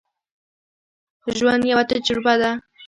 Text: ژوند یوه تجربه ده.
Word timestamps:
ژوند 1.37 1.61
یوه 1.71 1.83
تجربه 1.91 2.33
ده. 2.41 2.51